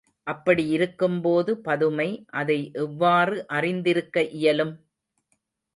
அப்படி 0.27 0.63
இருக்கும்போது 0.67 1.51
பதுமை 1.59 2.09
அதை 2.33 2.59
எவ்வாறு 2.77 3.37
அறிந்திருக்க 3.51 4.23
இயலும்? 4.39 4.75